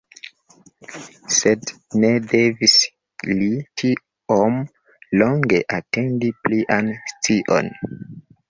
Sed, 1.39 1.73
ne 2.03 2.09
devis 2.31 2.77
li 3.33 3.49
tiom 3.83 4.57
longe 5.23 5.63
atendi 5.79 6.33
plian 6.51 6.91
scion. 7.13 7.75